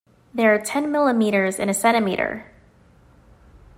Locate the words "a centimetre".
1.69-2.45